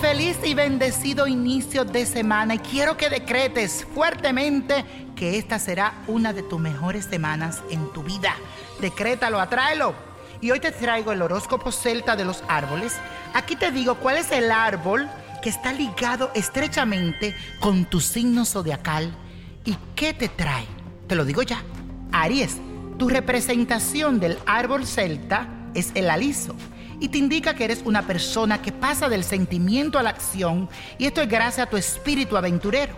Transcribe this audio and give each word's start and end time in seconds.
feliz 0.00 0.38
y 0.44 0.54
bendecido 0.54 1.26
inicio 1.26 1.84
de 1.84 2.06
semana 2.06 2.54
y 2.54 2.58
quiero 2.58 2.96
que 2.96 3.10
decretes 3.10 3.86
fuertemente 3.94 4.84
que 5.14 5.38
esta 5.38 5.58
será 5.58 5.94
una 6.06 6.32
de 6.32 6.42
tus 6.42 6.58
mejores 6.58 7.04
semanas 7.04 7.62
en 7.70 7.92
tu 7.92 8.02
vida. 8.02 8.34
Decrétalo, 8.80 9.40
atráelo. 9.40 9.94
Y 10.40 10.50
hoy 10.50 10.60
te 10.60 10.72
traigo 10.72 11.12
el 11.12 11.22
horóscopo 11.22 11.72
celta 11.72 12.16
de 12.16 12.24
los 12.24 12.42
árboles. 12.48 12.94
Aquí 13.34 13.56
te 13.56 13.70
digo 13.70 13.96
cuál 13.96 14.18
es 14.18 14.30
el 14.32 14.50
árbol 14.50 15.08
que 15.42 15.48
está 15.48 15.72
ligado 15.72 16.30
estrechamente 16.34 17.34
con 17.60 17.84
tu 17.84 18.00
signo 18.00 18.44
zodiacal 18.44 19.14
y 19.64 19.76
qué 19.94 20.14
te 20.14 20.28
trae. 20.28 20.66
Te 21.08 21.14
lo 21.14 21.24
digo 21.24 21.42
ya. 21.42 21.62
Aries, 22.12 22.58
tu 22.98 23.08
representación 23.08 24.20
del 24.20 24.38
árbol 24.46 24.86
celta 24.86 25.48
es 25.74 25.90
el 25.94 26.10
aliso 26.10 26.54
y 27.00 27.08
te 27.08 27.18
indica 27.18 27.54
que 27.54 27.64
eres 27.64 27.82
una 27.84 28.02
persona 28.02 28.62
que 28.62 28.72
pasa 28.72 29.08
del 29.08 29.24
sentimiento 29.24 29.98
a 29.98 30.02
la 30.02 30.10
acción 30.10 30.68
y 30.98 31.06
esto 31.06 31.22
es 31.22 31.28
gracias 31.28 31.66
a 31.66 31.70
tu 31.70 31.76
espíritu 31.76 32.36
aventurero. 32.36 32.94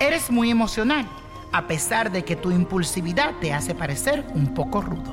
Eres 0.00 0.30
muy 0.30 0.50
emocional, 0.50 1.06
a 1.52 1.66
pesar 1.66 2.10
de 2.10 2.24
que 2.24 2.36
tu 2.36 2.50
impulsividad 2.50 3.34
te 3.40 3.52
hace 3.52 3.74
parecer 3.74 4.24
un 4.34 4.54
poco 4.54 4.80
rudo. 4.80 5.12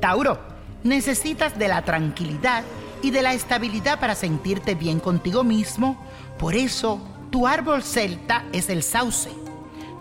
Tauro, 0.00 0.38
necesitas 0.82 1.58
de 1.58 1.68
la 1.68 1.82
tranquilidad 1.82 2.64
y 3.02 3.10
de 3.10 3.22
la 3.22 3.34
estabilidad 3.34 4.00
para 4.00 4.14
sentirte 4.14 4.74
bien 4.74 5.00
contigo 5.00 5.44
mismo, 5.44 5.96
por 6.38 6.54
eso 6.54 7.00
tu 7.30 7.46
árbol 7.46 7.82
celta 7.82 8.44
es 8.52 8.68
el 8.70 8.82
sauce. 8.82 9.30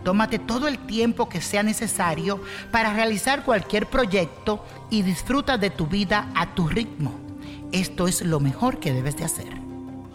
Tómate 0.03 0.39
todo 0.39 0.67
el 0.67 0.79
tiempo 0.79 1.27
que 1.27 1.41
sea 1.41 1.63
necesario 1.63 2.41
para 2.71 2.93
realizar 2.93 3.43
cualquier 3.43 3.87
proyecto 3.87 4.65
y 4.89 5.01
disfruta 5.01 5.57
de 5.57 5.69
tu 5.69 5.87
vida 5.87 6.29
a 6.35 6.55
tu 6.55 6.67
ritmo. 6.67 7.13
Esto 7.71 8.07
es 8.07 8.21
lo 8.21 8.39
mejor 8.39 8.79
que 8.79 8.93
debes 8.93 9.17
de 9.17 9.25
hacer. 9.25 9.53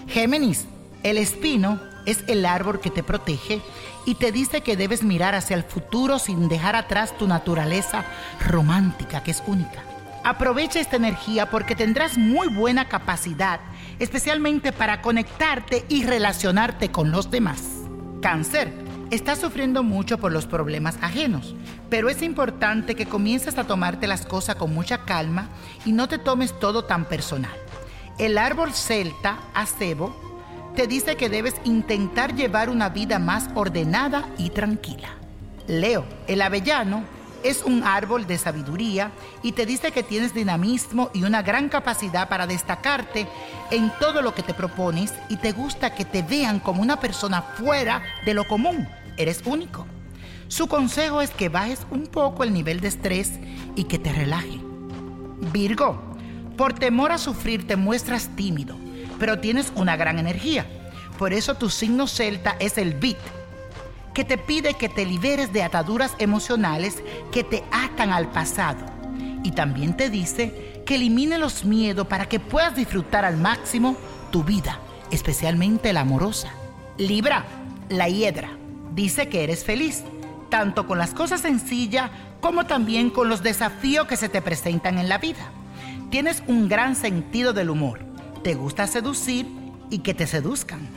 Géminis, 0.08 0.66
el 1.02 1.18
espino 1.18 1.80
es 2.06 2.24
el 2.26 2.44
árbol 2.46 2.80
que 2.80 2.90
te 2.90 3.02
protege 3.02 3.60
y 4.06 4.16
te 4.16 4.32
dice 4.32 4.62
que 4.62 4.76
debes 4.76 5.02
mirar 5.02 5.34
hacia 5.34 5.56
el 5.56 5.62
futuro 5.62 6.18
sin 6.18 6.48
dejar 6.48 6.76
atrás 6.76 7.16
tu 7.16 7.26
naturaleza 7.26 8.04
romántica 8.46 9.22
que 9.22 9.30
es 9.30 9.42
única. 9.46 9.82
Aprovecha 10.24 10.80
esta 10.80 10.96
energía 10.96 11.50
porque 11.50 11.76
tendrás 11.76 12.16
muy 12.16 12.48
buena 12.48 12.88
capacidad, 12.88 13.60
especialmente 13.98 14.72
para 14.72 15.02
conectarte 15.02 15.84
y 15.88 16.04
relacionarte 16.04 16.90
con 16.90 17.10
los 17.10 17.30
demás. 17.30 17.62
Cáncer 18.22 18.72
Estás 19.14 19.38
sufriendo 19.38 19.84
mucho 19.84 20.18
por 20.18 20.32
los 20.32 20.44
problemas 20.44 20.98
ajenos, 21.00 21.54
pero 21.88 22.08
es 22.08 22.20
importante 22.20 22.96
que 22.96 23.06
comiences 23.06 23.56
a 23.58 23.64
tomarte 23.64 24.08
las 24.08 24.26
cosas 24.26 24.56
con 24.56 24.74
mucha 24.74 25.04
calma 25.04 25.50
y 25.84 25.92
no 25.92 26.08
te 26.08 26.18
tomes 26.18 26.58
todo 26.58 26.82
tan 26.82 27.04
personal. 27.04 27.52
El 28.18 28.36
árbol 28.38 28.72
celta, 28.72 29.38
acebo, 29.54 30.16
te 30.74 30.88
dice 30.88 31.14
que 31.14 31.28
debes 31.28 31.54
intentar 31.62 32.34
llevar 32.34 32.68
una 32.68 32.88
vida 32.88 33.20
más 33.20 33.48
ordenada 33.54 34.28
y 34.36 34.50
tranquila. 34.50 35.10
Leo, 35.68 36.04
el 36.26 36.42
avellano, 36.42 37.04
es 37.44 37.62
un 37.62 37.84
árbol 37.84 38.26
de 38.26 38.36
sabiduría 38.36 39.12
y 39.44 39.52
te 39.52 39.64
dice 39.64 39.92
que 39.92 40.02
tienes 40.02 40.34
dinamismo 40.34 41.10
y 41.14 41.22
una 41.22 41.42
gran 41.42 41.68
capacidad 41.68 42.28
para 42.28 42.48
destacarte 42.48 43.28
en 43.70 43.92
todo 44.00 44.22
lo 44.22 44.34
que 44.34 44.42
te 44.42 44.54
propones 44.54 45.14
y 45.28 45.36
te 45.36 45.52
gusta 45.52 45.94
que 45.94 46.04
te 46.04 46.22
vean 46.22 46.58
como 46.58 46.82
una 46.82 46.98
persona 46.98 47.42
fuera 47.42 48.02
de 48.24 48.34
lo 48.34 48.48
común. 48.48 48.88
Eres 49.16 49.42
único. 49.44 49.86
Su 50.48 50.66
consejo 50.66 51.20
es 51.20 51.30
que 51.30 51.48
bajes 51.48 51.86
un 51.90 52.06
poco 52.06 52.44
el 52.44 52.52
nivel 52.52 52.80
de 52.80 52.88
estrés 52.88 53.32
y 53.76 53.84
que 53.84 53.98
te 53.98 54.12
relaje. 54.12 54.60
Virgo, 55.52 56.00
por 56.56 56.72
temor 56.72 57.12
a 57.12 57.18
sufrir 57.18 57.66
te 57.66 57.76
muestras 57.76 58.28
tímido, 58.36 58.76
pero 59.18 59.40
tienes 59.40 59.72
una 59.74 59.96
gran 59.96 60.18
energía. 60.18 60.66
Por 61.18 61.32
eso 61.32 61.54
tu 61.54 61.70
signo 61.70 62.06
celta 62.06 62.56
es 62.58 62.78
el 62.78 62.94
beat 62.94 63.18
que 64.14 64.24
te 64.24 64.38
pide 64.38 64.74
que 64.74 64.88
te 64.88 65.04
liberes 65.04 65.52
de 65.52 65.64
ataduras 65.64 66.12
emocionales 66.18 67.02
que 67.32 67.42
te 67.42 67.64
atan 67.72 68.12
al 68.12 68.30
pasado. 68.30 68.86
Y 69.42 69.50
también 69.50 69.96
te 69.96 70.08
dice 70.08 70.82
que 70.86 70.94
elimine 70.94 71.36
los 71.36 71.64
miedos 71.64 72.06
para 72.06 72.26
que 72.26 72.38
puedas 72.40 72.76
disfrutar 72.76 73.24
al 73.24 73.36
máximo 73.36 73.96
tu 74.30 74.44
vida, 74.44 74.78
especialmente 75.10 75.92
la 75.92 76.02
amorosa. 76.02 76.50
Libra, 76.96 77.44
la 77.88 78.08
hiedra, 78.08 78.50
dice 78.94 79.28
que 79.28 79.44
eres 79.44 79.64
feliz, 79.64 80.02
tanto 80.48 80.86
con 80.86 80.98
las 80.98 81.14
cosas 81.14 81.40
sencillas 81.40 82.10
como 82.40 82.66
también 82.66 83.10
con 83.10 83.28
los 83.28 83.42
desafíos 83.42 84.06
que 84.06 84.16
se 84.16 84.28
te 84.28 84.42
presentan 84.42 84.98
en 84.98 85.08
la 85.08 85.18
vida. 85.18 85.50
Tienes 86.10 86.42
un 86.46 86.68
gran 86.68 86.96
sentido 86.96 87.52
del 87.52 87.70
humor, 87.70 88.00
te 88.42 88.54
gusta 88.54 88.86
seducir 88.86 89.46
y 89.90 89.98
que 89.98 90.14
te 90.14 90.26
seduzcan 90.26 90.88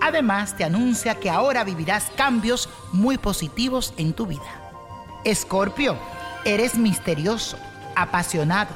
Además, 0.00 0.56
te 0.56 0.64
anuncia 0.64 1.14
que 1.16 1.30
ahora 1.30 1.64
vivirás 1.64 2.10
cambios 2.16 2.68
muy 2.92 3.18
positivos 3.18 3.94
en 3.96 4.12
tu 4.12 4.26
vida. 4.26 4.42
Escorpio, 5.24 5.96
eres 6.44 6.76
misterioso, 6.76 7.56
apasionado, 7.94 8.74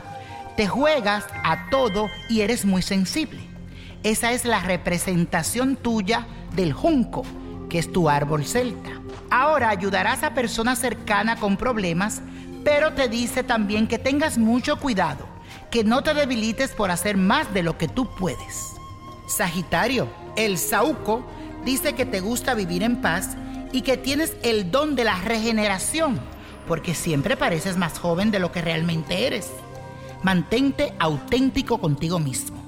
te 0.57 0.67
juegas 0.67 1.27
a 1.45 1.69
todo 1.71 2.09
y 2.29 2.41
eres 2.41 2.65
muy 2.65 2.83
sensible. 2.83 3.41
Esa 4.03 4.33
es 4.33 4.45
la 4.45 4.61
representación 4.61 5.77
tuya 5.77 6.27
del 6.57 6.73
junco, 6.73 7.23
que 7.71 7.79
es 7.79 7.91
tu 7.91 8.11
árbol 8.11 8.45
celta. 8.45 8.91
Ahora 9.31 9.71
ayudarás 9.71 10.23
a 10.23 10.35
personas 10.35 10.79
cercanas 10.79 11.41
con 11.41 11.57
problemas, 11.57 12.21
pero 12.63 12.93
te 12.93 13.09
dice 13.09 13.43
también 13.43 13.87
que 13.87 13.99
tengas 13.99 14.37
mucho 14.37 14.77
cuidado, 14.77 15.27
que 15.71 15.85
no 15.85 16.03
te 16.03 16.13
debilites 16.13 16.73
por 16.73 16.91
hacer 16.91 17.17
más 17.17 17.55
de 17.55 17.63
lo 17.63 17.79
que 17.79 17.89
tú 17.89 18.15
puedes. 18.15 18.75
Sagitario, 19.27 20.09
el 20.37 20.59
Sauco 20.59 21.25
dice 21.65 21.95
que 21.95 22.05
te 22.05 22.21
gusta 22.21 22.53
vivir 22.53 22.83
en 22.83 23.01
paz 23.01 23.37
y 23.73 23.81
que 23.81 23.97
tienes 23.97 24.37
el 24.43 24.71
don 24.71 24.97
de 24.97 25.05
la 25.05 25.17
regeneración, 25.17 26.21
porque 26.69 26.95
siempre 26.95 27.39
pareces 27.39 27.79
más 27.79 27.99
joven 27.99 28.31
de 28.31 28.41
lo 28.41 28.53
que 28.53 28.61
realmente 28.61 29.27
eres. 29.27 29.51
Mantente 30.23 30.93
auténtico 30.99 31.79
contigo 31.79 32.19
mismo 32.19 32.60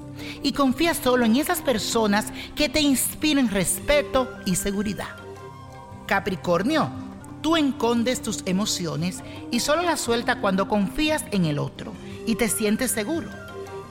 y 0.43 0.51
confía 0.51 0.93
solo 0.93 1.25
en 1.25 1.37
esas 1.37 1.61
personas 1.61 2.25
que 2.55 2.69
te 2.69 2.81
inspiren 2.81 3.49
respeto 3.49 4.29
y 4.45 4.55
seguridad. 4.55 5.15
Capricornio, 6.05 6.89
tú 7.41 7.55
encondes 7.57 8.21
tus 8.21 8.43
emociones 8.45 9.23
y 9.49 9.61
solo 9.61 9.81
las 9.81 10.01
sueltas 10.01 10.37
cuando 10.41 10.67
confías 10.67 11.25
en 11.31 11.45
el 11.45 11.57
otro 11.57 11.93
y 12.27 12.35
te 12.35 12.49
sientes 12.49 12.91
seguro. 12.91 13.29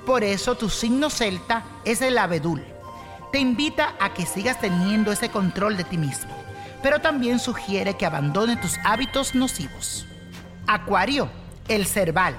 Por 0.06 0.22
eso 0.22 0.54
tu 0.56 0.68
signo 0.68 1.10
celta 1.10 1.64
es 1.84 2.02
el 2.02 2.18
abedul 2.18 2.62
te 3.32 3.38
invita 3.38 3.94
a 3.98 4.12
que 4.12 4.26
sigas 4.26 4.60
teniendo 4.60 5.10
ese 5.10 5.30
control 5.30 5.78
de 5.78 5.84
ti 5.84 5.96
mismo, 5.96 6.30
pero 6.82 7.00
también 7.00 7.38
sugiere 7.38 7.96
que 7.96 8.04
abandone 8.04 8.58
tus 8.58 8.76
hábitos 8.84 9.34
nocivos. 9.34 10.04
Acuario, 10.66 11.30
el 11.66 11.86
cerval, 11.86 12.36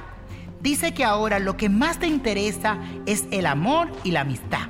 dice 0.64 0.96
que 0.96 1.04
ahora 1.04 1.38
lo 1.38 1.56
que 1.58 1.70
más 1.70 2.00
te 2.00 2.08
interesa 2.08 2.80
es 3.06 3.26
el 3.30 3.46
amor 3.46 3.92
y 4.04 4.10
la 4.10 4.22
amistad. 4.22 4.70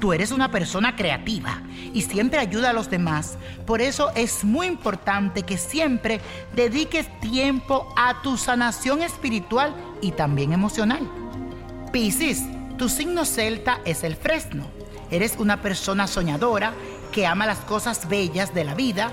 Tú 0.00 0.12
eres 0.12 0.32
una 0.32 0.50
persona 0.50 0.96
creativa 0.96 1.62
y 1.94 2.02
siempre 2.02 2.40
ayuda 2.40 2.70
a 2.70 2.72
los 2.72 2.90
demás. 2.90 3.38
Por 3.64 3.80
eso 3.80 4.10
es 4.16 4.42
muy 4.42 4.66
importante 4.66 5.44
que 5.44 5.58
siempre 5.58 6.20
dediques 6.56 7.06
tiempo 7.20 7.94
a 7.96 8.20
tu 8.22 8.36
sanación 8.36 9.00
espiritual 9.02 9.76
y 10.00 10.10
también 10.10 10.52
emocional. 10.52 11.08
Piscis, 11.92 12.42
tu 12.76 12.88
signo 12.88 13.24
celta 13.24 13.78
es 13.84 14.02
el 14.02 14.16
fresno 14.16 14.82
Eres 15.12 15.34
una 15.38 15.60
persona 15.60 16.06
soñadora 16.06 16.72
que 17.12 17.26
ama 17.26 17.44
las 17.44 17.58
cosas 17.58 18.08
bellas 18.08 18.54
de 18.54 18.64
la 18.64 18.74
vida 18.74 19.12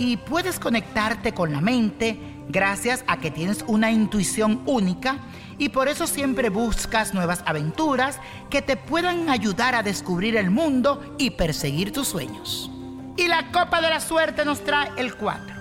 y 0.00 0.16
puedes 0.16 0.58
conectarte 0.58 1.34
con 1.34 1.52
la 1.52 1.60
mente 1.60 2.18
gracias 2.48 3.04
a 3.06 3.18
que 3.18 3.30
tienes 3.30 3.62
una 3.66 3.90
intuición 3.90 4.62
única 4.64 5.18
y 5.58 5.68
por 5.68 5.88
eso 5.88 6.06
siempre 6.06 6.48
buscas 6.48 7.12
nuevas 7.12 7.42
aventuras 7.44 8.18
que 8.48 8.62
te 8.62 8.78
puedan 8.78 9.28
ayudar 9.28 9.74
a 9.74 9.82
descubrir 9.82 10.38
el 10.38 10.50
mundo 10.50 11.14
y 11.18 11.32
perseguir 11.32 11.92
tus 11.92 12.08
sueños. 12.08 12.70
Y 13.18 13.28
la 13.28 13.52
copa 13.52 13.82
de 13.82 13.90
la 13.90 14.00
suerte 14.00 14.42
nos 14.42 14.64
trae 14.64 14.90
el 14.96 15.16
4, 15.16 15.54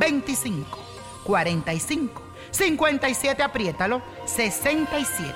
25, 0.00 0.78
45, 1.22 2.22
57, 2.50 3.42
apriétalo, 3.44 4.02
67. 4.26 5.32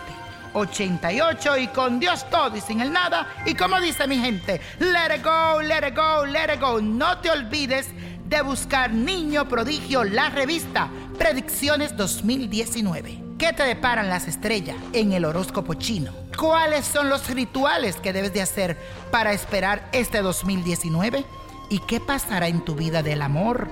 88 0.53 1.59
y 1.59 1.69
con 1.69 2.01
Dios 2.01 2.29
todo 2.31 2.57
y 2.57 2.61
sin 2.61 2.81
el 2.81 2.93
nada. 2.93 3.29
Y 3.47 3.55
como 3.55 3.81
dice 3.81 4.07
mi 4.07 4.19
gente, 4.19 4.61
let 4.79 5.17
it 5.17 5.25
go, 5.25 5.63
let 5.63 5.87
it 5.87 5.95
go, 5.95 6.27
let 6.27 6.53
it 6.53 6.61
go. 6.61 6.81
No 6.81 7.19
te 7.19 7.31
olvides 7.31 7.89
de 8.31 8.43
buscar 8.43 8.93
Niño 8.93 9.49
Prodigio, 9.49 10.05
la 10.05 10.31
revista 10.31 10.89
Predicciones 11.19 11.97
2019. 11.97 13.25
¿Qué 13.37 13.53
te 13.53 13.65
deparan 13.65 14.09
las 14.09 14.29
estrellas 14.29 14.77
en 14.93 15.13
el 15.13 15.25
horóscopo 15.25 15.75
chino? 15.75 16.13
¿Cuáles 16.39 16.85
son 16.85 17.09
los 17.09 17.29
rituales 17.29 17.97
que 17.97 18.13
debes 18.13 18.33
de 18.33 18.41
hacer 18.41 18.79
para 19.11 19.33
esperar 19.33 19.89
este 19.93 20.23
2019? 20.23 21.25
¿Y 21.71 21.81
qué 21.81 21.99
pasará 21.99 22.47
en 22.47 22.65
tu 22.65 22.77
vida 22.77 23.03
del 23.03 23.23
amor, 23.23 23.69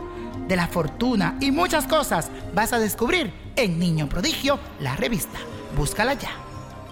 de 0.48 0.56
la 0.56 0.66
fortuna 0.66 1.38
y 1.40 1.52
muchas 1.52 1.86
cosas 1.86 2.28
vas 2.52 2.72
a 2.72 2.80
descubrir 2.80 3.32
en 3.54 3.78
Niño 3.78 4.08
Prodigio, 4.08 4.58
la 4.80 4.96
revista? 4.96 5.38
Búscala 5.76 6.14
ya. 6.14 6.32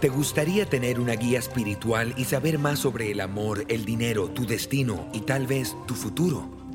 ¿Te 0.01 0.09
gustaría 0.09 0.67
tener 0.67 1.01
una 1.01 1.15
guía 1.15 1.41
espiritual 1.41 2.15
y 2.17 2.27
saber 2.27 2.61
más 2.61 2.79
sobre 2.79 3.11
el 3.11 3.21
amor, 3.21 3.65
el 3.67 3.85
dinero, 3.85 4.29
tu 4.29 4.47
destino 4.47 5.09
y 5.13 5.23
tal 5.23 5.49
vez 5.49 5.75
tu 5.89 5.97
futuro? 5.97 6.66